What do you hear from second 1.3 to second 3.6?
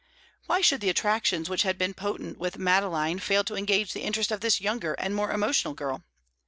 which had been potent with Madeline fail to